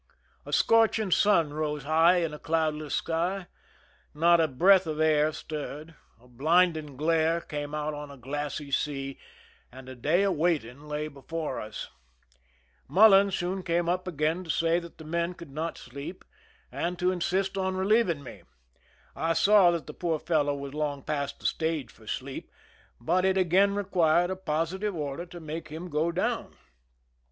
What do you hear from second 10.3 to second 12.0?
waiting lay before us.